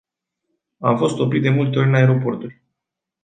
Am 0.79 0.97
fost 0.97 1.19
oprit 1.19 1.41
de 1.41 1.49
multe 1.49 1.77
ori 1.79 1.87
în 1.87 1.95
aeroporturi. 1.95 2.61